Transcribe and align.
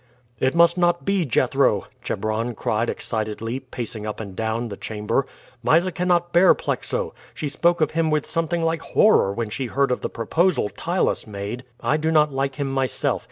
"It 0.39 0.55
must 0.55 0.79
not 0.79 1.05
be, 1.05 1.25
Jethro!" 1.25 1.85
Chebron 2.01 2.55
cried 2.55 2.89
excitedly, 2.89 3.59
pacing 3.59 4.07
up 4.07 4.19
and 4.19 4.35
down 4.35 4.69
the 4.69 4.75
chamber. 4.75 5.27
"Mysa 5.61 5.91
cannot 5.91 6.33
bear 6.33 6.55
Plexo. 6.55 7.13
She 7.35 7.47
spoke 7.47 7.81
of 7.81 7.91
him 7.91 8.09
with 8.09 8.25
something 8.25 8.63
like 8.63 8.81
horror 8.81 9.31
when 9.31 9.51
she 9.51 9.67
heard 9.67 9.91
of 9.91 10.01
the 10.01 10.09
proposal 10.09 10.69
Ptylus 10.69 11.27
made. 11.27 11.65
I 11.81 11.97
do 11.97 12.09
not 12.09 12.33
like 12.33 12.55
him 12.55 12.71
myself. 12.71 13.19